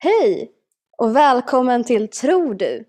[0.00, 0.50] Hej
[0.98, 2.84] och välkommen till Tror du?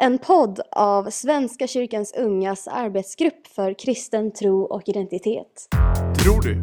[0.00, 5.68] En podd av Svenska kyrkans ungas arbetsgrupp för kristen tro och identitet.
[6.22, 6.62] Tror du?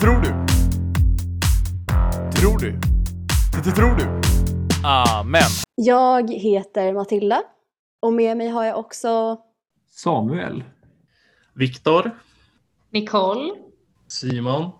[0.00, 0.28] Tror du?
[2.40, 2.80] Tror du?
[3.74, 4.20] Tror du?
[4.86, 5.50] Amen.
[5.74, 7.42] Jag heter Matilda
[8.00, 9.38] och med mig har jag också
[9.90, 10.64] Samuel.
[11.54, 12.10] Viktor.
[12.90, 13.54] Nicole.
[14.08, 14.70] Simon.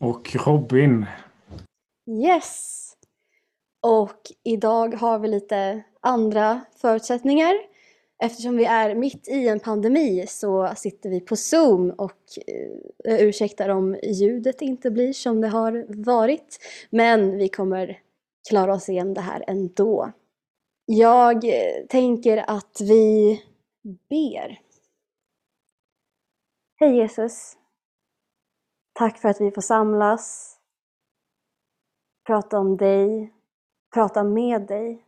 [0.00, 1.06] Och Robin.
[2.06, 2.87] Yes!
[3.80, 7.54] Och idag har vi lite andra förutsättningar.
[8.22, 12.20] Eftersom vi är mitt i en pandemi så sitter vi på Zoom och
[13.08, 16.58] uh, ursäktar om ljudet inte blir som det har varit.
[16.90, 18.00] Men vi kommer
[18.48, 20.12] klara oss igen det här ändå.
[20.90, 23.42] Jag eh, tänker att vi
[24.08, 24.60] ber.
[26.80, 27.56] Hej Jesus!
[28.92, 30.56] Tack för att vi får samlas,
[32.26, 33.32] prata om dig,
[33.98, 35.06] prata med dig.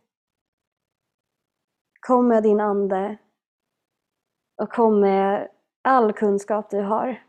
[1.99, 3.17] Kom med din Ande
[4.55, 7.27] och kom med all kunskap du har.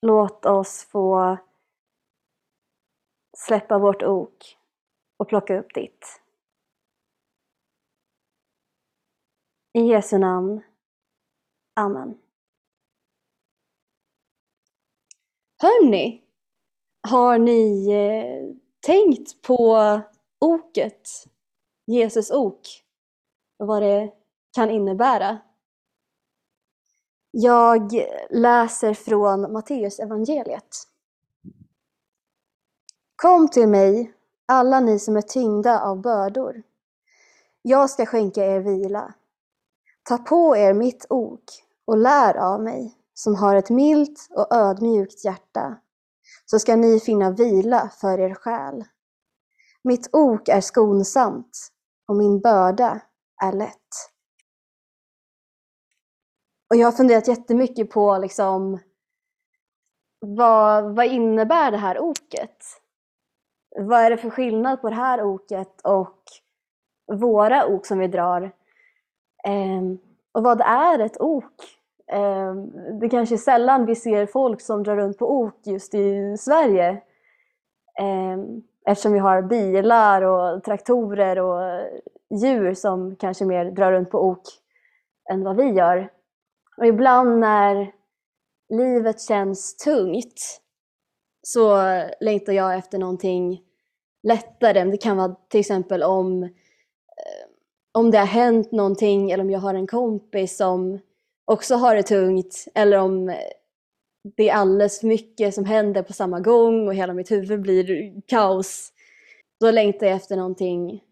[0.00, 1.38] Låt oss få
[3.36, 4.58] släppa vårt ok
[5.16, 6.20] och plocka upp ditt.
[9.72, 10.62] I Jesu namn.
[11.74, 12.18] Amen.
[15.58, 16.24] Hörni,
[17.08, 20.00] har ni eh, tänkt på
[20.38, 21.08] oket,
[21.86, 22.60] Jesus ok,
[23.58, 24.12] och vad det
[24.54, 25.38] kan innebära?
[27.30, 27.92] Jag
[28.30, 30.76] läser från Matteus evangeliet.
[33.16, 34.12] Kom till mig,
[34.46, 36.62] alla ni som är tyngda av bördor.
[37.62, 39.14] Jag ska skänka er vila.
[40.02, 41.44] Ta på er mitt ok
[41.84, 45.76] och lär av mig, som har ett milt och ödmjukt hjärta,
[46.44, 48.84] så ska ni finna vila för er själ.
[49.84, 51.70] Mitt ok är skonsamt
[52.08, 53.00] och min börda
[53.42, 54.10] är lätt.
[56.70, 58.78] Och jag har funderat jättemycket på liksom,
[60.20, 62.64] vad, vad innebär det här oket?
[63.76, 66.22] Vad är det för skillnad på det här oket och
[67.12, 68.42] våra ok som vi drar?
[69.44, 69.82] Eh,
[70.32, 71.79] och vad är ett ok?
[72.12, 76.36] Ehm, det kanske är sällan vi ser folk som drar runt på ok just i
[76.38, 77.02] Sverige.
[78.00, 81.82] Ehm, eftersom vi har bilar och traktorer och
[82.42, 84.42] djur som kanske mer drar runt på ok
[85.30, 86.10] än vad vi gör.
[86.76, 87.92] Och ibland när
[88.68, 90.60] livet känns tungt
[91.42, 91.82] så
[92.20, 93.60] längtar jag efter någonting
[94.22, 94.84] lättare.
[94.84, 96.48] Det kan vara till exempel om, eh,
[97.92, 100.98] om det har hänt någonting eller om jag har en kompis som
[101.52, 103.36] också har det tungt eller om
[104.36, 108.14] det är alldeles för mycket som händer på samma gång och hela mitt huvud blir
[108.26, 108.92] kaos.
[109.60, 111.02] Då längtar jag efter någonting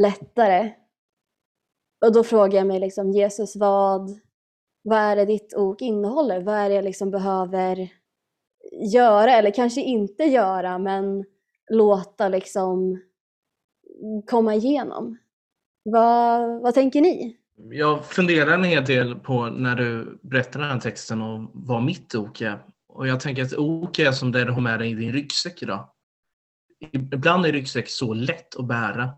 [0.00, 0.72] lättare.
[2.06, 4.20] Och då frågar jag mig liksom, Jesus, vad,
[4.82, 6.40] vad är det ditt ok innehåller?
[6.40, 7.88] Vad är det jag liksom behöver
[8.92, 11.24] göra eller kanske inte göra men
[11.70, 13.00] låta liksom
[14.26, 15.18] komma igenom?
[15.82, 17.43] Vad, vad tänker ni?
[17.56, 22.14] Jag funderar en hel del på när du berättar den här texten och vad mitt
[22.14, 22.64] ok är.
[22.88, 25.62] Och jag tänker att ok är som det du har med dig i din ryggsäck
[25.62, 25.88] idag.
[26.92, 29.10] Ibland är ryggsäck så lätt att bära.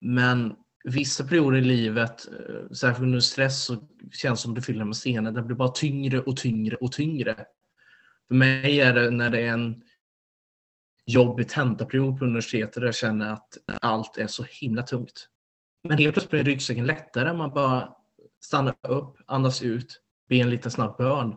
[0.00, 0.54] Men
[0.84, 3.76] vissa perioder i livet, eh, särskilt under stress, så
[4.12, 5.32] känns det som du fyller med stenar.
[5.32, 7.44] Det blir bara tyngre och tyngre och tyngre.
[8.28, 9.82] För mig är det när det är en
[11.06, 15.28] jobbig tentaperiod på universitetet där jag känner att allt är så himla tungt.
[15.82, 17.32] Men helt plötsligt blir ryggsäcken lättare.
[17.32, 17.94] Man bara
[18.44, 21.36] stannar upp, andas ut, ber en liten snabb bön.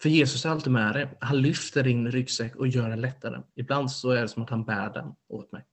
[0.00, 1.08] För Jesus är alltid med dig.
[1.20, 3.42] Han lyfter din ryggsäck och gör den lättare.
[3.54, 5.64] Ibland så är det som att han bär den åt mig.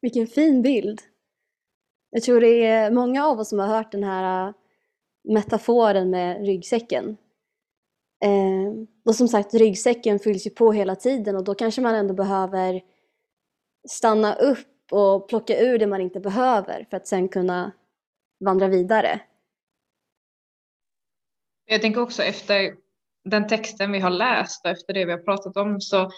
[0.00, 1.00] Vilken fin bild!
[2.10, 4.54] Jag tror det är många av oss som har hört den här äh,
[5.24, 7.16] metaforen med ryggsäcken.
[8.24, 12.14] Ehm, och som sagt, ryggsäcken fylls ju på hela tiden och då kanske man ändå
[12.14, 12.80] behöver
[13.88, 17.72] stanna upp och plocka ur det man inte behöver för att sen kunna
[18.44, 19.20] vandra vidare.
[21.64, 22.74] Jag tänker också efter
[23.24, 26.10] den texten vi har läst och efter det vi har pratat om så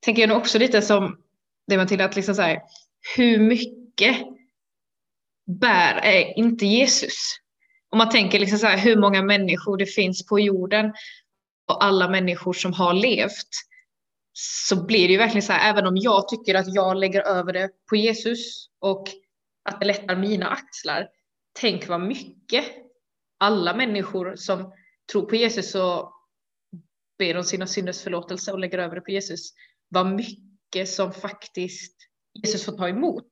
[0.00, 1.22] tänker jag nog också lite som
[1.66, 2.62] det man till att liksom så här,
[3.16, 4.16] hur mycket
[5.46, 7.36] bär är inte Jesus?
[7.90, 10.92] Om man tänker liksom så här, hur många människor det finns på jorden
[11.68, 13.48] och alla människor som har levt
[14.40, 17.52] så blir det ju verkligen så här, även om jag tycker att jag lägger över
[17.52, 19.08] det på Jesus och
[19.64, 21.08] att det lättar mina axlar.
[21.60, 22.64] Tänk vad mycket
[23.38, 24.72] alla människor som
[25.12, 26.12] tror på Jesus och
[27.18, 29.52] ber om sina synders förlåtelse och lägger över det på Jesus.
[29.88, 31.96] Vad mycket som faktiskt
[32.34, 33.28] Jesus får ta emot.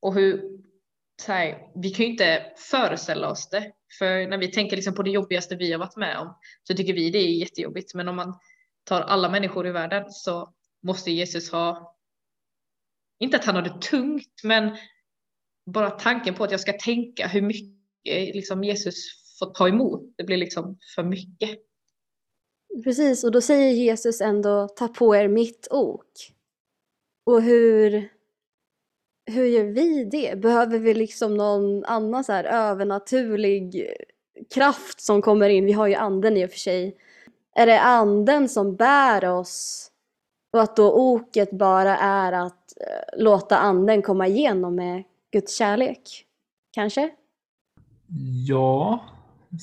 [0.00, 0.42] Och hur,
[1.22, 3.72] så här, vi kan ju inte föreställa oss det.
[3.98, 6.92] För när vi tänker liksom på det jobbigaste vi har varit med om så tycker
[6.92, 7.94] vi det är jättejobbigt.
[7.94, 8.38] Men om man
[8.86, 10.52] tar alla människor i världen så
[10.82, 11.96] måste Jesus ha,
[13.18, 14.76] inte att han har det tungt, men
[15.66, 18.94] bara tanken på att jag ska tänka hur mycket liksom Jesus
[19.38, 21.58] får ta emot, det blir liksom för mycket.
[22.84, 26.12] Precis, och då säger Jesus ändå ta på er mitt ok.
[27.24, 28.08] Och hur,
[29.26, 30.40] hur gör vi det?
[30.40, 33.90] Behöver vi liksom någon annan så här övernaturlig
[34.54, 35.66] kraft som kommer in?
[35.66, 36.96] Vi har ju anden i och för sig.
[37.58, 39.90] Är det anden som bär oss?
[40.52, 46.24] Och att då oket bara är att eh, låta anden komma igenom med Guds kärlek?
[46.72, 47.10] Kanske?
[48.46, 49.04] Ja,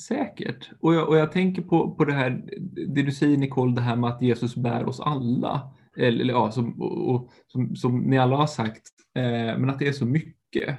[0.08, 0.70] säkert.
[0.80, 2.44] Och jag, och jag tänker på, på det här,
[2.88, 5.70] det du säger Nicole, det här med att Jesus bär oss alla.
[5.96, 8.82] Eller ja, som, och, och, som, som ni alla har sagt,
[9.16, 10.78] eh, men att det är så mycket.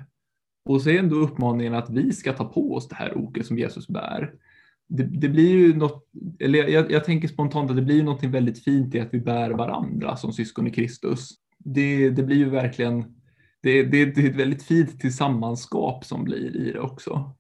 [0.70, 3.58] Och så är ändå uppmaningen att vi ska ta på oss det här oket som
[3.58, 4.34] Jesus bär.
[4.88, 6.06] Det, det blir ju något,
[6.40, 9.50] eller jag, jag tänker spontant att det blir något väldigt fint i att vi bär
[9.50, 11.30] varandra som syskon i Kristus.
[11.58, 13.02] Det, det blir ju verkligen,
[13.62, 17.36] det, det, det är ett väldigt fint tillsammanskap som blir i det också.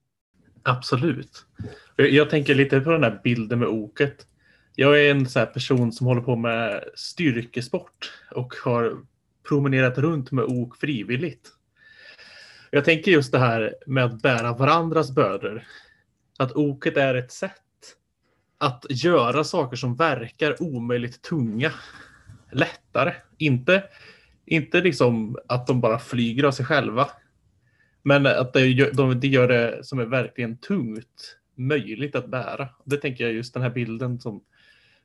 [0.64, 1.46] Absolut.
[1.96, 4.28] Jag tänker lite på den här bilden med oket.
[4.76, 8.98] Jag är en så person som håller på med styrkesport och har
[9.48, 11.52] promenerat runt med ok frivilligt.
[12.72, 15.64] Jag tänker just det här med att bära varandras bördor.
[16.38, 17.62] Att oket är ett sätt
[18.58, 21.72] att göra saker som verkar omöjligt tunga
[22.52, 23.14] lättare.
[23.38, 23.84] Inte,
[24.46, 27.10] inte liksom att de bara flyger av sig själva.
[28.04, 32.70] Men att det gör, de, det gör det som är verkligen tungt möjligt att bära.
[32.84, 34.44] Det tänker jag just den här bilden som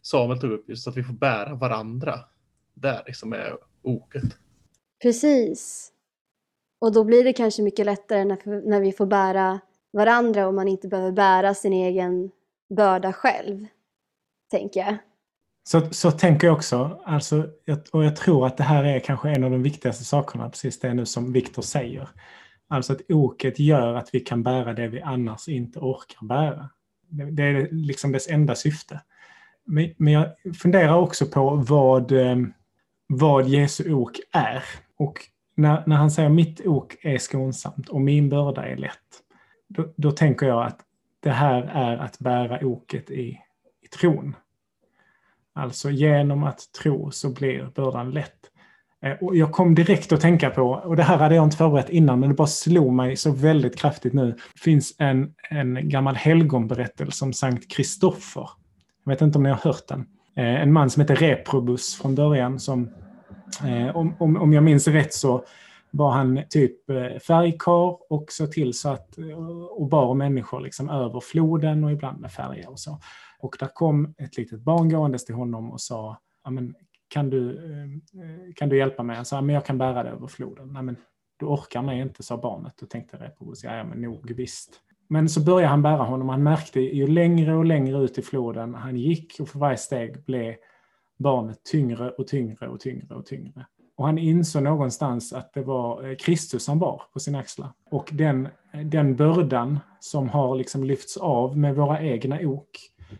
[0.02, 2.20] Samuel tog upp, just att vi får bära varandra.
[2.74, 4.36] Där liksom är oket.
[5.02, 5.92] Precis.
[6.78, 9.60] Och då blir det kanske mycket lättare när, när vi får bära
[9.92, 12.31] varandra och man inte behöver bära sin egen
[12.76, 13.66] börda själv,
[14.50, 14.96] tänker jag.
[15.64, 17.00] Så, så tänker jag också.
[17.04, 17.46] Alltså,
[17.92, 20.94] och jag tror att det här är kanske en av de viktigaste sakerna, precis det
[20.94, 22.08] nu som Viktor säger.
[22.69, 26.70] Alltså att oket gör att vi kan bära det vi annars inte orkar bära.
[27.32, 29.00] Det är liksom dess enda syfte.
[29.96, 30.28] Men jag
[30.62, 32.37] funderar också på vad, eh,
[33.06, 34.64] vad Jesu ok är.
[34.96, 35.14] Och
[35.54, 38.98] när, när han säger mitt ok är skonsamt och min börda är lätt.
[39.70, 40.81] Då, då tänker jag att
[41.20, 43.40] det här är att bära oket i,
[43.82, 44.37] i tron.
[45.52, 48.50] Alltså genom att tro så blir bördan lätt.
[49.02, 51.90] Eh, och jag kom direkt att tänka på, och det här hade jag inte förberett
[51.90, 54.26] innan, men det bara slog mig så väldigt kraftigt nu.
[54.55, 58.49] Det finns en, en gammal helgonberättelse om Sankt Kristoffer.
[59.05, 60.06] Jag vet inte om ni har hört den.
[60.37, 62.90] Eh, en man som heter Reprobus från början som,
[63.64, 65.44] eh, om, om, om jag minns rätt så
[65.90, 69.19] var han typ eh, färgkar och såg till så att,
[69.70, 73.00] och bar människor liksom över floden och ibland med färger och så.
[73.38, 76.16] Och där kom ett litet barn gåendes till honom och sa,
[77.08, 79.16] kan du, eh, kan du hjälpa mig?
[79.16, 80.72] Han sa, men jag kan bära dig över floden.
[80.72, 80.96] Nej, men
[81.37, 82.82] du orkar mig inte, sa barnet.
[82.82, 84.81] och tänkte Repobus, ja, ja men nog visst.
[85.08, 86.28] Men så började han bära honom.
[86.28, 90.25] Han märkte ju längre och längre ut i floden han gick och för varje steg
[90.25, 90.54] blev
[91.19, 93.66] barnet tyngre och tyngre och tyngre och tyngre.
[94.00, 97.73] Och han insåg någonstans att det var eh, Kristus han bar på sina axlar.
[97.90, 98.49] Och den,
[98.85, 102.71] den bördan som har liksom lyfts av med våra egna ok,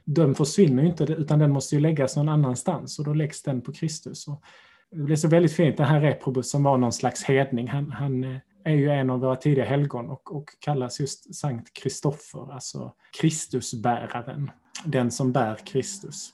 [0.05, 3.61] den försvinner ju inte utan den måste ju läggas någon annanstans och då läggs den
[3.61, 4.29] på Kristus.
[4.29, 4.43] Och
[4.91, 8.25] det blir så väldigt fint, den här Reprobus som var någon slags hedning, han, han
[8.25, 12.93] eh, är ju en av våra tidiga helgon och, och kallas just Sankt Kristoffer, alltså
[13.21, 14.51] Kristusbäraren,
[14.85, 16.33] den som bär Kristus.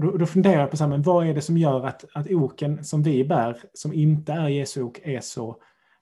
[0.00, 2.04] Och då, då funderar jag på så här, men vad är det som gör att,
[2.14, 5.56] att oken som vi bär, som inte är Jesu ok, är så,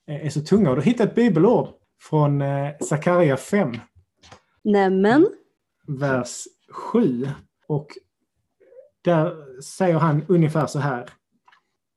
[0.08, 0.70] eh, är så tunga?
[0.70, 1.68] Och då hittade jag ett bibelord
[2.00, 3.72] från eh, Sakaria 5.
[4.64, 5.26] Nämen.
[5.86, 6.44] Vers
[6.92, 7.28] 7.
[7.66, 7.86] Och
[9.04, 11.08] där säger han ungefär så här.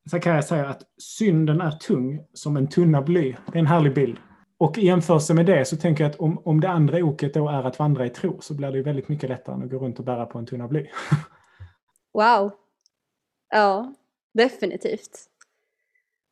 [0.10, 3.36] Sakarja säger att synden är tung som en tunna bly.
[3.52, 4.18] Det är en härlig bild.
[4.58, 7.50] Och i jämförelse med det så tänker jag att om, om det andra oket då
[7.50, 10.00] är att vandra i tro så blir det väldigt mycket lättare än att gå runt
[10.00, 10.88] och bära på en tunna bly.
[12.14, 12.52] wow.
[13.50, 13.94] Ja,
[14.34, 15.28] definitivt.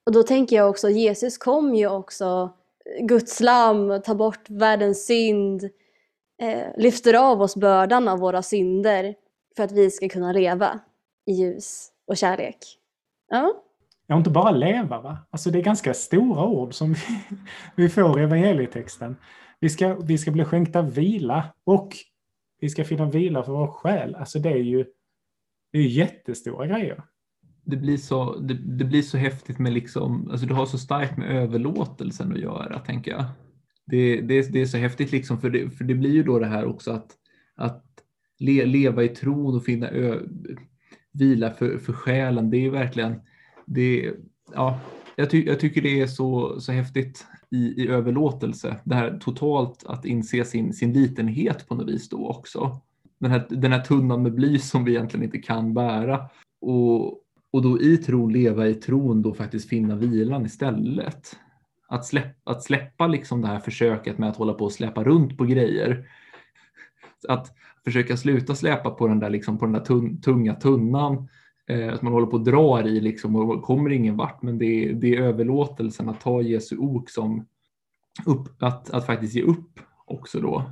[0.06, 2.54] Och då tänker jag också, Jesus kom ju också,
[3.02, 5.70] Guds lam, tar bort världens synd,
[6.42, 9.16] eh, lyfter av oss bördan av våra synder
[9.56, 10.80] för att vi ska kunna leva
[11.26, 12.58] i ljus och kärlek.
[13.30, 13.54] Ja.
[14.08, 15.18] Ja, inte bara leva va?
[15.30, 17.00] Alltså det är ganska stora ord som vi,
[17.76, 19.18] vi får i evangelietexten.
[19.60, 21.96] Vi ska, vi ska bli skänkta vila och
[22.60, 24.16] vi ska finna vila för vår själ.
[24.16, 24.86] Alltså det är ju
[25.72, 27.04] det är jättestora grejer.
[27.66, 31.18] det blir så, det, det, blir så häftigt med liksom, alltså det har så starkt
[31.18, 33.26] med överlåtelsen att göra, tänker jag.
[33.86, 36.48] Det, det, det är så häftigt liksom, för det, för det blir ju då det
[36.48, 37.12] här också att,
[37.56, 37.86] att
[38.40, 40.20] le, leva i tron och finna ö,
[41.12, 42.50] vila för, för själen.
[42.50, 43.22] Det är verkligen,
[43.66, 44.14] det,
[44.54, 44.80] ja,
[45.16, 48.76] jag, ty, jag tycker det är så, så häftigt i, i överlåtelse.
[48.84, 52.82] Det här totalt att inse sin, sin litenhet på något vis då också.
[53.20, 56.30] Den här, den här tunnan med bly som vi egentligen inte kan bära.
[56.62, 57.08] Och,
[57.52, 61.38] och då i tron leva i tron då faktiskt finna vilan istället.
[61.88, 65.38] Att släppa, att släppa liksom det här försöket med att hålla på och släpa runt
[65.38, 66.08] på grejer.
[67.28, 71.30] Att försöka sluta släpa på den där, liksom, på den där tun, tunga tunnan.
[71.68, 74.42] Eh, att man håller på och drar i liksom, och kommer ingen vart.
[74.42, 77.46] Men det är, det är överlåtelsen att ta Jesu ok som
[78.26, 80.72] upp, att, att faktiskt ge upp också då.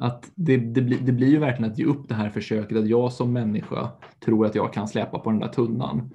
[0.00, 2.88] Att det, det, blir, det blir ju verkligen att ge upp det här försöket att
[2.88, 3.88] jag som människa
[4.24, 6.10] tror att jag kan släpa på den där tunnan.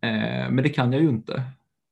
[0.00, 1.42] Eh, men det kan jag ju inte.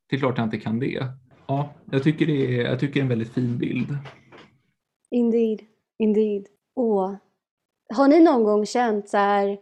[0.08, 1.06] Det är klart jag inte kan det.
[1.46, 3.96] Ja, jag tycker det är, jag tycker det är en väldigt fin bild.
[5.11, 5.61] Indeed,
[5.99, 6.46] indeed.
[6.75, 7.14] Åh.
[7.94, 9.58] har ni någon gång känt så här,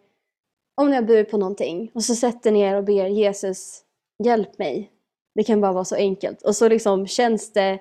[0.74, 3.82] om ni har burit på någonting och så sätter ni er och ber Jesus,
[4.24, 4.90] hjälp mig.
[5.34, 6.42] Det kan bara vara så enkelt.
[6.42, 7.80] Och så liksom känns det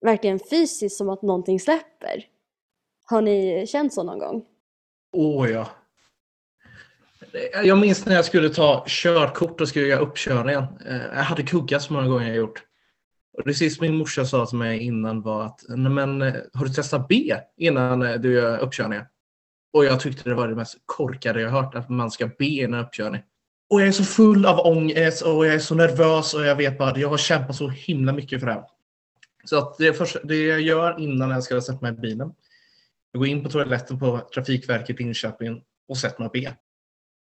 [0.00, 2.33] verkligen fysiskt som att någonting släpper.
[3.04, 4.44] Har ni känt så någon gång?
[5.12, 5.68] Åh oh, ja.
[7.64, 10.64] Jag minns när jag skulle ta körkort och skulle göra uppkörningen.
[10.86, 12.62] Eh, jag hade kuggat så många gånger jag gjort.
[13.36, 16.72] Och det sista min morsa sa till mig innan var att men, eh, har du
[16.72, 19.04] testat B innan eh, du gör uppkörningen?
[19.72, 22.80] Och jag tyckte det var det mest korkade jag hört, att man ska be innan
[22.80, 23.22] uppkörning.
[23.70, 26.78] Och jag är så full av ångest och jag är så nervös och jag vet
[26.78, 28.64] bara att jag har kämpat så himla mycket för det här.
[29.44, 32.32] Så att det, första, det jag gör innan jag ska sätta mig i bilen,
[33.14, 36.56] jag går in på toaletten på Trafikverket i Linköping och sätter mig och ber.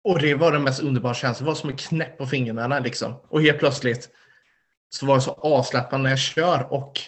[0.03, 1.45] Och det var den mest underbara känslan.
[1.45, 3.13] Det var som en knäpp på fingrarna liksom.
[3.29, 4.09] Och helt plötsligt
[4.89, 6.99] så var jag så avslappnad när jag kör och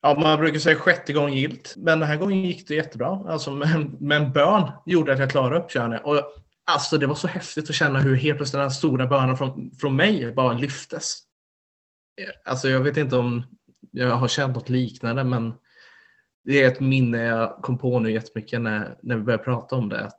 [0.00, 3.24] Ja, man brukar säga sjätte gången gilt, men den här gången gick det jättebra.
[3.28, 6.04] Alltså, men, men bön gjorde att jag klarade uppkörningen.
[6.04, 6.22] Och
[6.64, 9.70] alltså, det var så häftigt att känna hur helt plötsligt den här stora bönen från,
[9.80, 11.18] från mig bara lyftes.
[12.44, 13.42] Alltså, jag vet inte om
[13.90, 15.54] jag har känt något liknande, men
[16.48, 19.88] det är ett minne jag kom på nu jättemycket när, när vi började prata om
[19.88, 20.10] det.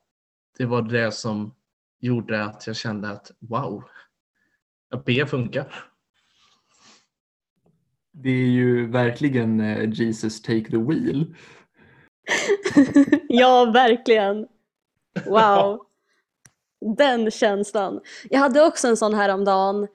[0.57, 1.55] Det var det som
[1.99, 3.83] gjorde att jag kände att wow,
[4.91, 5.85] att be funkar.
[8.11, 11.35] Det är ju verkligen eh, Jesus take the wheel.
[13.29, 14.47] ja, verkligen.
[15.25, 15.85] Wow.
[16.97, 18.01] Den känslan.
[18.29, 19.87] Jag hade också en sån här om dagen.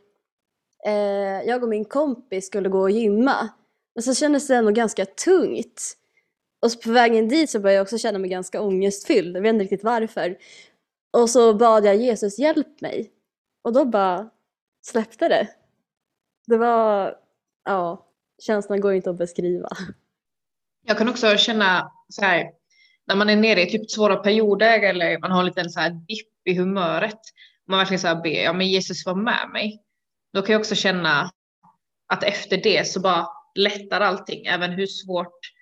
[0.86, 3.48] Eh, jag och min kompis skulle gå och gymma.
[3.94, 5.98] Men så kändes det ändå ganska tungt.
[6.64, 9.36] Och så på vägen dit så började jag också känna mig ganska ångestfylld.
[9.36, 10.36] Jag vet inte riktigt varför.
[11.12, 13.10] Och så bad jag Jesus hjälp mig.
[13.62, 14.30] Och då bara
[14.82, 15.48] släppte det.
[16.46, 17.16] Det var,
[17.64, 18.06] ja,
[18.42, 19.68] känslan går inte att beskriva.
[20.86, 22.50] Jag kan också känna så här,
[23.06, 25.90] när man är nere i typ svåra perioder eller man har en liten så här
[25.90, 27.20] dipp i humöret.
[27.68, 29.82] Man verkligen så här ber, ja men Jesus var med mig.
[30.32, 31.30] Då kan jag också känna
[32.06, 35.53] att efter det så bara lättar allting, även hur svårt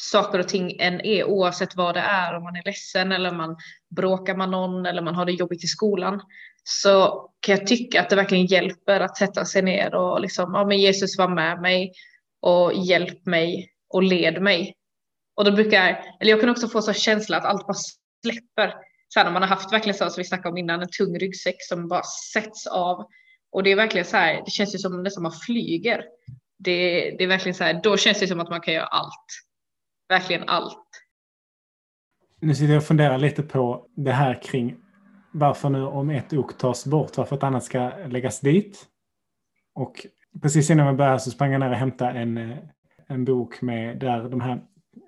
[0.00, 3.56] saker och ting än är, oavsett vad det är, om man är ledsen eller man
[3.96, 6.20] bråkar med någon eller man har det jobbigt i skolan,
[6.64, 10.64] så kan jag tycka att det verkligen hjälper att sätta sig ner och liksom, ja
[10.64, 11.92] men Jesus var med mig
[12.40, 14.74] och hjälp mig och led mig.
[15.36, 17.76] Och då brukar, eller jag kan också få så känsla att allt bara
[18.24, 18.74] släpper.
[19.08, 21.18] Så här, när man har haft verkligen så som vi snackade om innan, en tung
[21.18, 22.02] ryggsäck som bara
[22.32, 23.06] sätts av.
[23.52, 26.04] Och det är verkligen så här, det känns ju som nästan man flyger.
[26.58, 29.26] Det, det är verkligen så här, då känns det som att man kan göra allt.
[30.10, 30.78] Verkligen allt.
[32.40, 34.76] Nu sitter jag och funderar lite på det här kring
[35.32, 38.86] varför nu om ett ok tas bort, varför ett annat ska läggas dit.
[39.74, 40.06] Och
[40.42, 42.58] precis innan vi började så sprang jag ner och hämtade en, eh,
[43.06, 44.60] en bok med där de här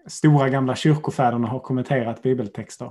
[0.06, 2.90] stora gamla kyrkofäderna har kommenterat bibeltexter.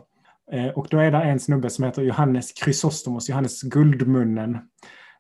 [0.51, 4.57] Eh, och då är det en snubbe som heter Johannes Chrysostomos, Johannes Guldmunnen,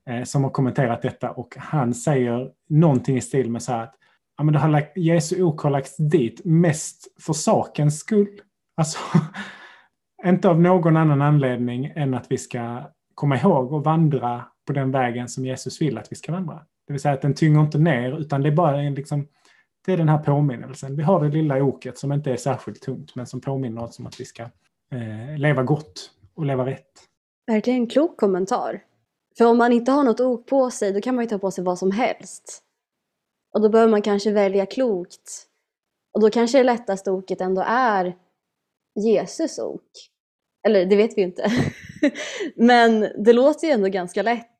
[0.09, 3.95] eh, som har kommenterat detta och han säger någonting i stil med så här att
[4.41, 8.41] ja, men det har lagt, Jesu ok har lagts dit mest för sakens skull.
[8.77, 8.99] Alltså,
[10.25, 14.91] inte av någon annan anledning än att vi ska komma ihåg och vandra på den
[14.91, 16.53] vägen som Jesus vill att vi ska vandra.
[16.87, 19.27] Det vill säga att den tynger inte ner utan det är bara en, liksom,
[19.85, 20.95] det är den här påminnelsen.
[20.95, 24.07] Vi har det lilla oket som inte är särskilt tungt men som påminner oss om
[24.07, 24.43] att vi ska
[24.91, 26.91] eh, leva gott och leva rätt.
[27.47, 28.83] Verkligen en klok kommentar.
[29.37, 31.51] För om man inte har något ok på sig då kan man ju ta på
[31.51, 32.63] sig vad som helst.
[33.53, 35.47] Och då behöver man kanske välja klokt.
[36.13, 38.15] Och då kanske det lättaste oket ändå är
[38.95, 39.91] Jesus ok.
[40.67, 41.51] Eller det vet vi ju inte.
[42.55, 44.57] Men det låter ju ändå ganska lätt.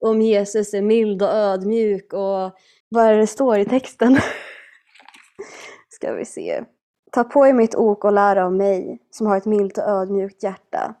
[0.00, 2.52] Om Jesus är mild och ödmjuk och
[2.88, 4.18] vad är det det står i texten?
[5.88, 6.64] Ska vi se.
[7.12, 10.42] Ta på er mitt ok och lär av mig, som har ett milt och ödmjukt
[10.42, 10.94] hjärta,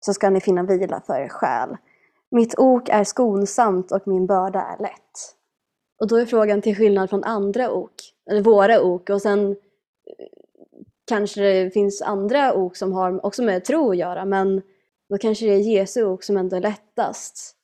[0.00, 1.76] så ska ni finna vila för er själ.
[2.30, 5.36] Mitt ok är skonsamt och min börda är lätt.
[6.00, 7.92] Och då är frågan till skillnad från andra ok,
[8.30, 9.56] eller våra ok, och sen eh,
[11.06, 14.62] kanske det finns andra ok som har också med tro att göra, men
[15.08, 17.56] då kanske det är Jesu ok som ändå är lättast.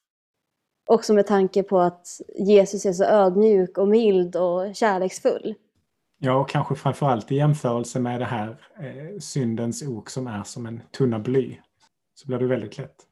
[0.89, 2.07] Också med tanke på att
[2.39, 5.55] Jesus är så ödmjuk och mild och kärleksfull.
[6.19, 8.49] Ja, och kanske framförallt i jämförelse med det här
[8.81, 11.57] eh, syndens ok som är som en tunna bly.
[12.15, 13.07] Så blir det väldigt lätt.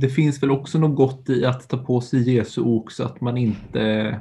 [0.00, 3.20] Det finns väl också något gott i att ta på sig Jesu ok så att
[3.20, 4.20] man inte...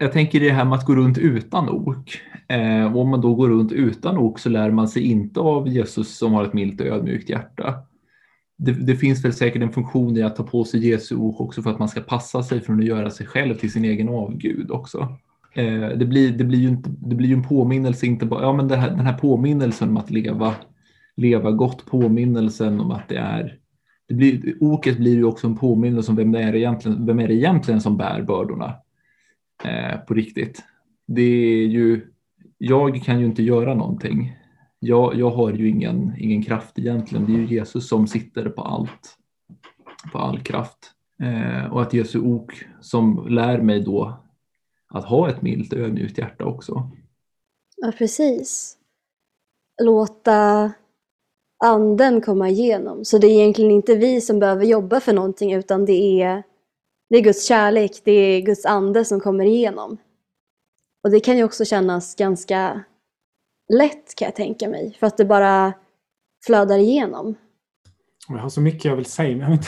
[0.00, 2.20] Jag tänker det här med att gå runt utan ok.
[2.48, 6.18] Eh, om man då går runt utan ok så lär man sig inte av Jesus
[6.18, 7.74] som har ett milt och ödmjukt hjärta.
[8.58, 11.62] Det, det, finns väl säkert en funktion i att ta på sig Jesu ok också
[11.62, 14.70] för att man ska passa sig från att göra sig själv till sin egen avgud
[14.70, 15.16] också.
[15.54, 18.52] Eh, det, blir, det, blir ju inte, det blir ju en påminnelse, inte bara, ja
[18.52, 20.54] men här, den här påminnelsen om att leva,
[21.16, 23.60] leva gott, påminnelsen om att det är
[24.10, 27.28] det blir, oket blir ju också en påminnelse om vem det är egentligen, vem är
[27.28, 28.74] det egentligen som bär bördorna
[29.64, 30.64] eh, på riktigt.
[31.06, 32.12] Det är ju,
[32.58, 34.36] jag kan ju inte göra någonting.
[34.78, 37.26] Jag, jag har ju ingen, ingen kraft egentligen.
[37.26, 39.16] Det är ju Jesus som sitter på allt,
[40.12, 40.92] på all kraft.
[41.22, 44.20] Eh, och att Jesu ok som lär mig då
[44.88, 46.90] att ha ett milt och ödmjukt hjärta också.
[47.76, 48.76] Ja, precis.
[49.82, 50.72] Låta
[51.64, 53.04] anden komma igenom.
[53.04, 56.42] Så det är egentligen inte vi som behöver jobba för någonting utan det är,
[57.10, 59.98] det är Guds kärlek, det är Guds ande som kommer igenom.
[61.04, 62.84] Och det kan ju också kännas ganska
[63.72, 65.72] lätt kan jag tänka mig, för att det bara
[66.46, 67.34] flödar igenom.
[68.28, 69.58] Jag har så mycket jag vill säga, men jag vill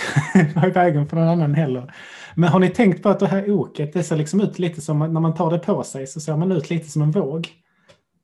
[0.41, 1.95] inte vara i vägen för någon annan heller.
[2.35, 4.99] Men har ni tänkt på att det här oket, det ser liksom ut lite som,
[4.99, 7.62] när man tar det på sig så ser man ut lite som en våg.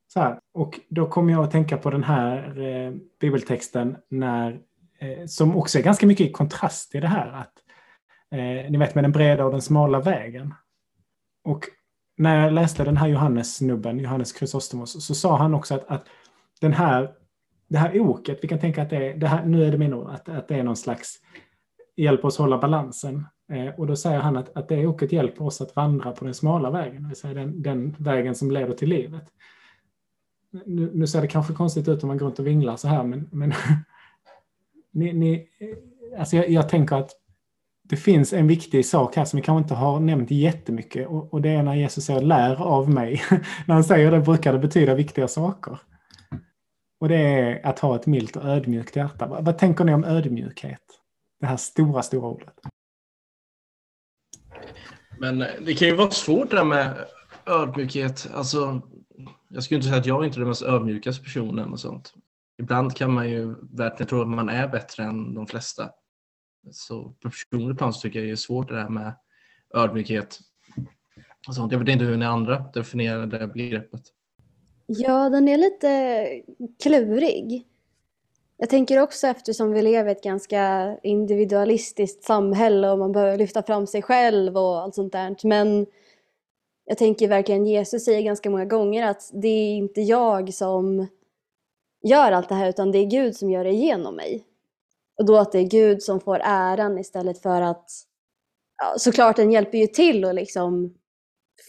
[0.08, 0.38] Så här.
[0.54, 4.60] Och då kommer jag att tänka på den här eh, bibeltexten när,
[4.98, 7.32] eh, som också är ganska mycket i kontrast i det här.
[7.32, 7.52] Att,
[8.30, 10.54] eh, ni vet med den breda och den smala vägen.
[11.44, 11.64] Och
[12.16, 16.06] när jag läste den här Johannes-snubben, Johannes Chrysostomos, så sa han också att, att
[16.60, 17.12] den här,
[17.68, 19.94] det här oket, vi kan tänka att det är, det här, nu är det min
[19.94, 21.16] ord, att, att det är någon slags
[21.96, 23.26] hjälp oss hålla balansen.
[23.52, 26.34] Eh, och då säger han att, att det oket hjälper oss att vandra på den
[26.34, 29.24] smala vägen, det vill säga den, den vägen som leder till livet.
[30.50, 33.04] Nu, nu, ser det kanske konstigt ut om man går runt och vinglar så här,
[33.04, 33.52] men, men
[34.92, 35.48] ni, ni,
[36.18, 37.10] alltså jag, jag tänker att
[37.82, 41.42] det finns en viktig sak här som vi kanske inte har nämnt jättemycket och, och
[41.42, 43.22] det är när Jesus säger lär av mig.
[43.66, 45.78] när han säger det brukar det betyda viktiga saker.
[47.00, 49.26] Och det är att ha ett milt och ödmjukt hjärta.
[49.26, 50.82] Vad, vad tänker ni om ödmjukhet?
[51.40, 52.54] Det här stora, stora ordet.
[55.18, 57.06] Men det kan ju vara svårt det där med
[57.48, 58.30] ödmjukhet.
[58.34, 58.82] Alltså,
[59.48, 62.14] jag skulle inte säga att jag är inte är den mest ödmjukaste personen och sånt.
[62.58, 65.90] Ibland kan man ju verkligen tro att man är bättre än de flesta.
[66.70, 69.14] Så på personligt plan så tycker jag det är svårt det där med
[69.74, 70.38] ödmjukhet.
[71.48, 71.72] Och sånt.
[71.72, 74.02] Jag vet inte hur ni andra definierar det begreppet.
[74.86, 76.26] Ja, den är lite
[76.82, 77.66] klurig.
[78.56, 83.62] Jag tänker också eftersom vi lever i ett ganska individualistiskt samhälle och man behöver lyfta
[83.62, 85.36] fram sig själv och allt sånt där.
[85.44, 85.86] Men
[86.88, 91.06] jag tänker verkligen, Jesus säger ganska många gånger att det är inte jag som
[92.02, 94.44] gör allt det här utan det är Gud som gör det genom mig.
[95.18, 97.90] Och då att det är Gud som får äran istället för att
[98.82, 100.94] ja, såklart den hjälper ju till och liksom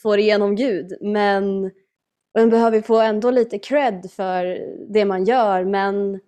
[0.04, 1.72] får igenom Gud men
[2.34, 4.46] den behöver få ändå lite cred för
[4.94, 6.20] det man gör men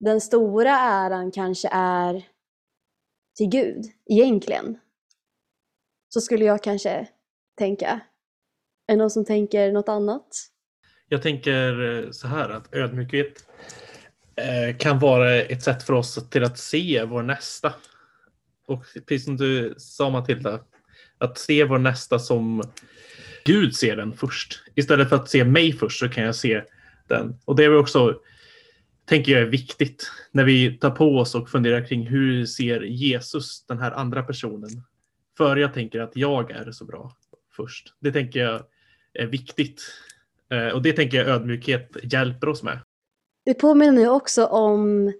[0.00, 2.26] den stora äran kanske är
[3.36, 4.78] till Gud egentligen.
[6.08, 7.08] Så skulle jag kanske
[7.58, 8.00] tänka.
[8.86, 10.26] Är det någon som tänker något annat?
[11.08, 13.46] Jag tänker eh, så här att ödmjukhet
[14.36, 17.74] eh, kan vara ett sätt för oss till att se vår nästa.
[18.66, 20.60] Och precis som du sa Matilda,
[21.18, 22.62] att se vår nästa som
[23.44, 24.62] Gud ser den först.
[24.74, 26.62] Istället för att se mig först så kan jag se
[27.08, 27.38] den.
[27.44, 28.20] Och det är också,
[29.04, 33.66] tänker jag är viktigt när vi tar på oss och funderar kring hur ser Jesus
[33.66, 34.70] den här andra personen?
[35.36, 37.16] För jag tänker att jag är så bra
[37.56, 37.94] först.
[38.00, 38.62] Det tänker jag
[39.14, 39.82] är viktigt.
[40.50, 42.78] Eh, och det tänker jag ödmjukhet hjälper oss med.
[43.44, 45.12] Det påminner mig också om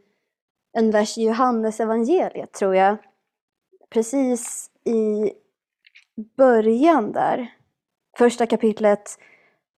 [0.73, 2.97] en vers i Johannes evangeliet tror jag.
[3.91, 5.33] Precis i
[6.37, 7.53] början där.
[8.19, 9.19] Första kapitlet.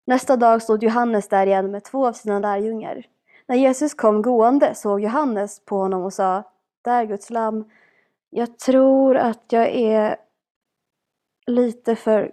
[0.05, 3.05] Nästa dag stod Johannes där igen med två av sina lärjungar.
[3.47, 6.43] När Jesus kom gående såg Johannes på honom och sa,
[6.81, 7.65] där Guds lamm,
[8.29, 10.15] jag tror att jag är
[11.47, 12.31] lite för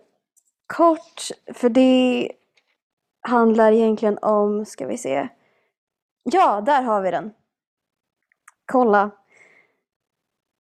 [0.71, 1.23] kort,
[1.55, 2.33] för det
[3.21, 5.29] handlar egentligen om, ska vi se,
[6.23, 7.33] ja, där har vi den.
[8.67, 9.11] Kolla.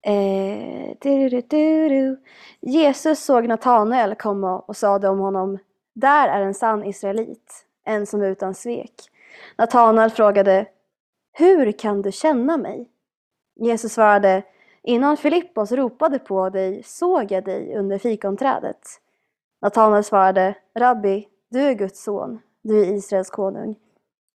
[0.06, 1.40] Eh, du, du,
[1.88, 2.22] du.
[2.60, 5.58] Jesus såg Natanael komma och sade om honom,
[5.94, 8.94] där är en sann israelit, en som är utan svek.
[9.58, 10.66] Natanael frågade,
[11.32, 12.90] hur kan du känna mig?
[13.56, 14.42] Jesus svarade,
[14.82, 19.00] innan Filippos ropade på dig såg jag dig under fikonträdet.
[19.62, 23.76] Natanael svarade, Rabbi, du är Guds son, du är Israels konung.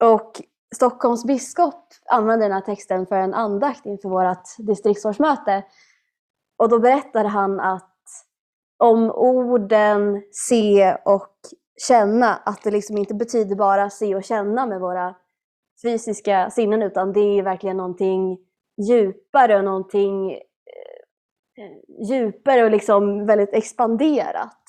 [0.03, 0.41] Och
[0.75, 5.63] Stockholms biskop använde den här texten för en andakt inför vårt distriktsårsmöte.
[6.57, 7.91] Och då berättade han att
[8.77, 11.35] om orden se och
[11.87, 15.15] känna, att det liksom inte betyder bara se och känna med våra
[15.81, 18.37] fysiska sinnen, utan det är verkligen någonting
[18.89, 20.39] djupare och någonting eh,
[22.09, 24.63] djupare och liksom väldigt expanderat.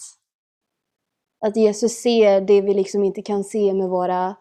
[1.40, 4.36] Att Jesus ser det vi liksom inte kan se med våra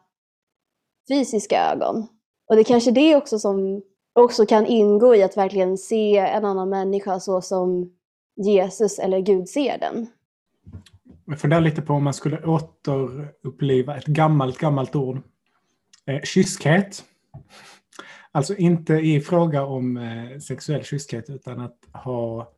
[1.07, 2.07] fysiska ögon.
[2.49, 3.81] Och det är kanske det också som
[4.13, 7.91] också kan ingå i att verkligen se en annan människa så som
[8.35, 10.07] Jesus eller Gud ser den.
[11.25, 15.21] Jag funderar lite på om man skulle återuppliva ett gammalt, gammalt ord.
[16.05, 17.03] Eh, kyskhet.
[18.31, 22.51] Alltså inte i fråga om eh, sexuell kyskhet utan att ha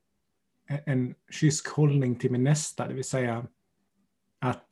[0.85, 3.45] en kysk hållning till min nästa, det vill säga
[4.39, 4.65] att,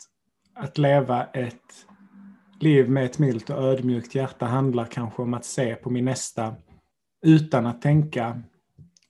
[0.53, 1.85] att leva ett
[2.59, 6.55] liv med ett milt och ödmjukt hjärta handlar kanske om att se på min nästa
[7.25, 8.41] utan att tänka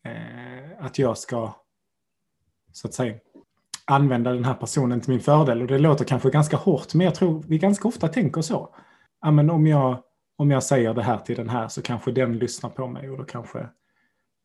[0.04, 1.56] eh, att jag ska,
[2.72, 3.16] så att säga,
[3.86, 5.62] använda den här personen till min fördel.
[5.62, 8.76] Och det låter kanske ganska hårt, men jag tror vi ganska ofta tänker så.
[9.22, 10.04] Ja, men om, jag,
[10.36, 13.18] om jag säger det här till den här så kanske den lyssnar på mig och
[13.18, 13.70] då kanske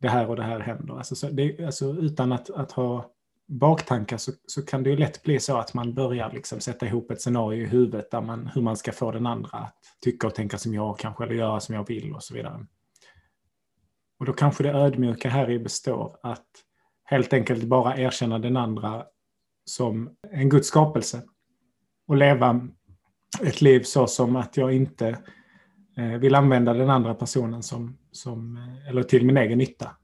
[0.01, 0.96] det här och det här händer.
[0.96, 3.11] Alltså, så det, alltså utan att, att ha
[3.51, 7.11] baktankar så, så kan det ju lätt bli så att man börjar liksom sätta ihop
[7.11, 10.35] ett scenario i huvudet där man, hur man ska få den andra att tycka och
[10.35, 12.67] tänka som jag kanske, eller göra som jag vill och så vidare.
[14.19, 16.47] Och då kanske det ödmjuka här i består att
[17.05, 19.05] helt enkelt bara erkänna den andra
[19.65, 21.23] som en Guds skapelse
[22.07, 22.69] och leva
[23.43, 25.09] ett liv så som att jag inte
[25.97, 29.97] eh, vill använda den andra personen som, som, eh, eller till min egen nytta,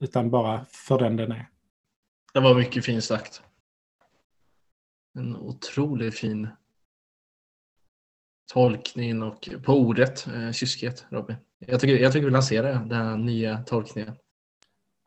[0.00, 1.48] utan bara för den den är.
[2.36, 3.42] Det var mycket fint sagt.
[5.18, 6.48] En otroligt fin
[8.52, 11.36] tolkning och på ordet eh, kyskhet, Robin.
[11.58, 14.14] Jag tycker, jag tycker vi lanserar den här nya tolkningen.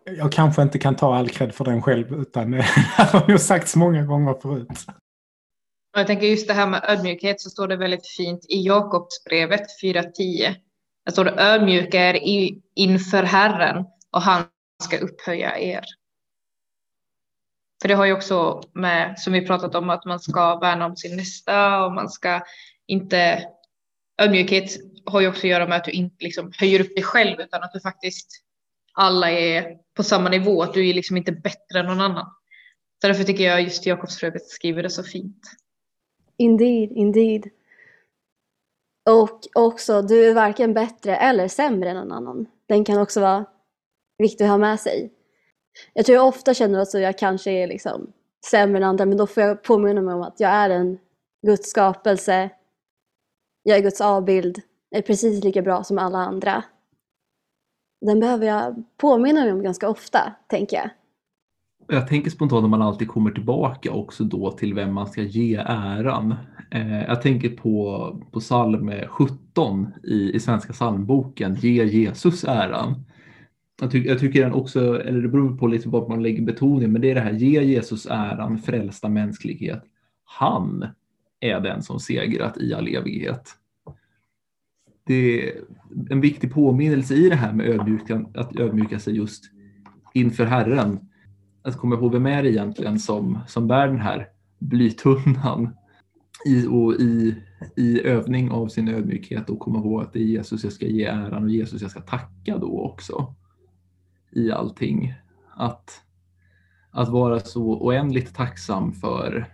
[0.05, 2.61] Jag kanske inte kan ta all cred för den själv, utan det
[2.97, 4.85] har nog sagts många gånger förut.
[5.97, 10.55] Jag tänker just det här med ödmjukhet så står det väldigt fint i Jakobsbrevet 4.10.
[11.05, 12.19] Där står det ödmjuka er
[12.75, 14.43] inför Herren och han
[14.83, 15.98] ska upphöja er.
[17.81, 20.95] För det har ju också med, som vi pratat om, att man ska värna om
[20.95, 22.41] sin nästa och man ska
[22.87, 23.45] inte...
[24.21, 27.39] Ödmjukhet har ju också att göra med att du inte liksom höjer upp dig själv
[27.39, 28.43] utan att du faktiskt
[28.93, 32.25] alla är på samma nivå, att du är liksom inte bättre än någon annan.
[33.01, 35.51] Så därför tycker jag just Jakobsbrevet skriver det så fint.
[36.37, 37.49] Indeed, indeed.
[39.09, 42.45] Och också, du är varken bättre eller sämre än någon annan.
[42.67, 43.45] Den kan också vara
[44.17, 45.13] viktig att ha med sig.
[45.93, 48.11] Jag tror jag ofta känner att jag kanske är liksom
[48.45, 50.97] sämre än andra, men då får jag påminna mig om att jag är en
[51.47, 52.49] Guds skapelse.
[53.63, 54.61] Jag är Guds avbild.
[54.89, 56.63] Jag är precis lika bra som alla andra.
[58.01, 60.89] Den behöver jag påminna mig om ganska ofta, tänker jag.
[61.87, 65.55] Jag tänker spontant att man alltid kommer tillbaka också då till vem man ska ge
[65.65, 66.35] äran.
[66.71, 73.05] Eh, jag tänker på, på psalm 17 i, i Svenska psalmboken, Ge Jesus äran.
[73.79, 76.91] Jag, ty jag tycker den också, eller det beror på lite vart man lägger betoningen,
[76.91, 79.83] men det är det här, ge Jesus äran, frälsta mänsklighet.
[80.25, 80.85] Han
[81.39, 83.55] är den som segrat i all evighet.
[85.05, 85.61] Det är
[86.09, 89.43] en viktig påminnelse i det här med ödmjuka, att ödmjuka sig just
[90.13, 90.99] inför Herren.
[91.61, 94.27] Att komma ihåg vem är det egentligen som, som bär den här
[94.59, 95.69] blytunnan
[96.45, 97.35] i, och i,
[97.75, 101.05] i övning av sin ödmjukhet och komma ihåg att det är Jesus jag ska ge
[101.05, 103.35] äran och Jesus jag ska tacka då också
[104.31, 105.13] i allting.
[105.55, 106.01] Att,
[106.91, 109.45] att vara så oändligt tacksam för,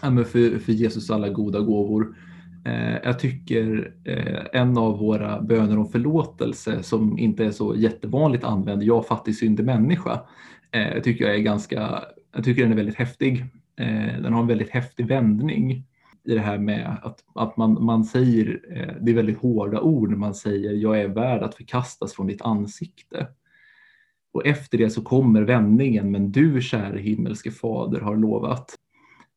[0.00, 2.16] för, för Jesus alla goda gåvor.
[2.64, 8.44] Eh, jag tycker eh, en av våra böner om förlåtelse som inte är så jättevanligt
[8.44, 10.20] använd, jag fattig syndig människa,
[10.70, 13.44] eh, tycker jag är ganska, jag tycker den är väldigt häftig.
[14.22, 15.86] Den har en väldigt häftig vändning.
[16.24, 18.60] i det här med att, att man, man säger,
[19.00, 22.42] det är väldigt hårda ord när man säger jag är värd att förkastas från ditt
[22.42, 23.26] ansikte.
[24.34, 28.74] Och efter det så kommer vändningen, men du käre himmelske fader har lovat.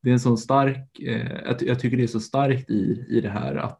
[0.02, 3.22] Det är en sån stark, eh, jag, jag tycker det är så starkt i, i
[3.22, 3.80] det här att,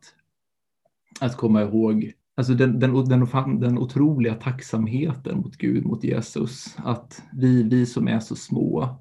[1.20, 6.78] att komma ihåg Alltså den, den, den, den otroliga tacksamheten mot Gud, mot Jesus.
[6.78, 8.98] Att vi, vi som är så små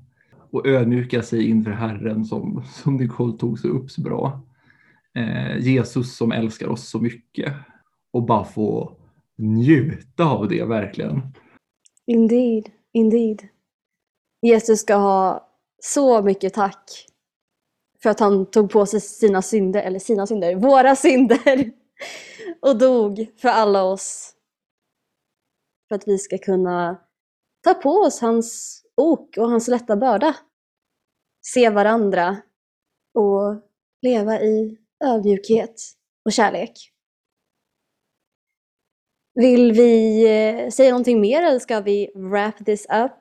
[0.50, 4.40] och ödmjuka sig inför Herren som, som Nicole tog så upp så bra.
[5.14, 7.52] Eh, Jesus som älskar oss så mycket
[8.11, 8.96] och bara få
[9.38, 11.22] njuta av det verkligen.
[12.07, 13.49] Indeed, indeed.
[14.42, 15.51] Jesus ska ha
[15.83, 17.07] så mycket tack
[18.03, 21.73] för att han tog på sig sina synder, eller sina synder, våra synder
[22.61, 24.35] och dog för alla oss.
[25.88, 27.01] För att vi ska kunna
[27.64, 30.37] ta på oss hans ok och hans lätta börda.
[31.47, 32.37] Se varandra
[33.14, 33.62] och
[34.03, 35.75] leva i ödmjukhet
[36.25, 36.92] och kärlek.
[39.37, 43.12] Vill vi eh, säga någonting mer eller ska vi wrap this up?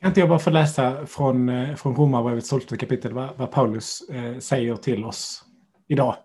[0.00, 4.02] Kan inte jag bara få läsa från, eh, från Romarbrevets 12 kapitel vad, vad Paulus
[4.10, 5.44] eh, säger till oss
[5.88, 6.16] idag?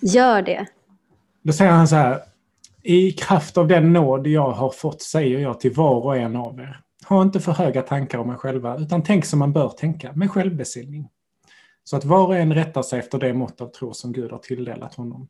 [0.00, 0.66] Gör det.
[1.42, 2.20] Då säger han så här.
[2.82, 6.60] I kraft av den nåd jag har fått säger jag till var och en av
[6.60, 6.80] er.
[7.08, 10.30] Ha inte för höga tankar om er själva, utan tänk som man bör tänka, med
[10.30, 11.08] självbesinning.
[11.84, 14.38] Så att var och en rättar sig efter det mått av tro som Gud har
[14.38, 15.28] tilldelat honom.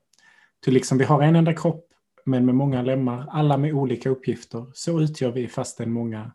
[0.65, 1.92] Ty liksom vi har en enda kropp,
[2.25, 6.33] men med många lemmar, alla med olika uppgifter, så utgör vi fastän många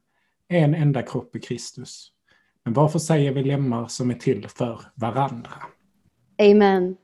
[0.48, 2.12] en enda kropp i Kristus.
[2.64, 5.52] Men varför säger vi lemmar som är till för varandra?
[6.38, 6.98] Amen.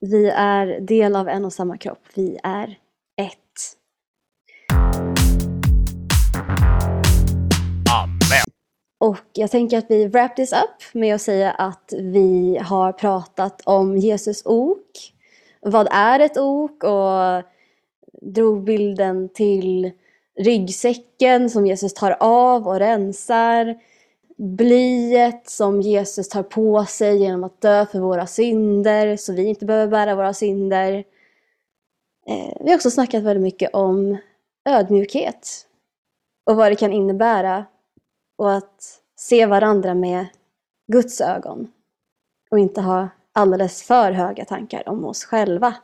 [0.00, 2.02] Vi är del av en och samma kropp.
[2.14, 2.78] Vi är
[3.16, 3.38] ett.
[7.92, 8.44] Amen.
[9.00, 13.62] Och jag tänker att vi wrap this up med att säga att vi har pratat
[13.64, 15.12] om Jesus ok.
[15.64, 16.84] Vad är ett ok?
[16.84, 17.42] Och
[18.22, 19.92] drog bilden till
[20.38, 23.80] ryggsäcken som Jesus tar av och rensar.
[24.36, 29.64] Blyet som Jesus tar på sig genom att dö för våra synder så vi inte
[29.64, 31.04] behöver bära våra synder.
[32.26, 34.16] Eh, vi har också snackat väldigt mycket om
[34.64, 35.66] ödmjukhet
[36.46, 37.64] och vad det kan innebära
[38.38, 40.26] och att se varandra med
[40.92, 41.72] Guds ögon
[42.50, 45.74] och inte ha alldeles för höga tankar om oss själva.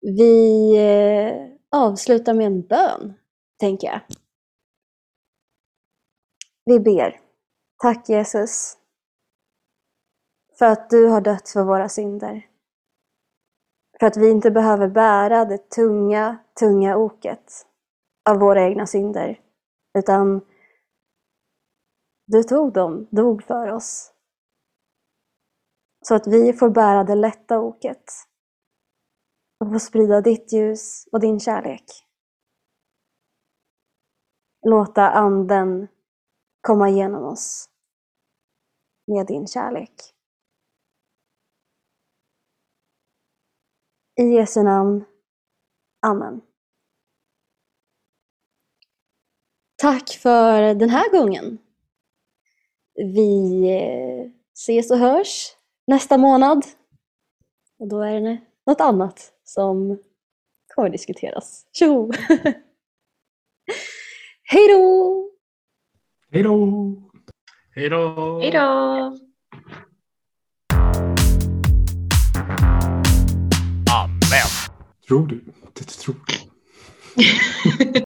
[0.00, 3.14] Vi eh, avslutar med en bön,
[3.58, 4.00] tänker jag.
[6.64, 7.20] Vi ber.
[7.82, 8.76] Tack Jesus
[10.58, 12.46] för att du har dött för våra synder.
[14.00, 17.66] För att vi inte behöver bära det tunga, tunga oket
[18.30, 19.40] av våra egna synder.
[19.98, 20.40] Utan
[22.26, 24.12] du tog dem, dog för oss.
[26.00, 28.04] Så att vi får bära det lätta oket
[29.60, 31.84] och får sprida ditt ljus och din kärlek.
[34.66, 35.88] Låta anden
[36.60, 37.70] komma igenom oss
[39.06, 40.14] med din kärlek.
[44.20, 45.04] I Jesu namn.
[46.06, 46.40] Amen.
[49.76, 51.58] Tack för den här gången.
[52.94, 55.57] Vi eh, ses och hörs
[55.88, 56.64] nästa månad.
[57.78, 59.98] Och då är det något annat som
[60.74, 61.66] kommer diskuteras.
[61.72, 62.12] Tjo!
[64.42, 65.30] Hej då!
[66.30, 66.92] Hej då!
[67.74, 68.40] Hej då!
[68.40, 68.58] Hej då!
[73.90, 74.48] Amen.
[75.08, 75.44] Tror du?
[75.74, 76.34] Det tror du.